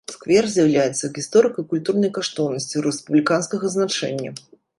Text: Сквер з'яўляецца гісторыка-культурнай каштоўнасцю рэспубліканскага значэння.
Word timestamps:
Сквер 0.13 0.45
з'яўляецца 0.53 1.09
гісторыка-культурнай 1.17 2.11
каштоўнасцю 2.17 2.83
рэспубліканскага 2.87 3.65
значэння. 3.77 4.31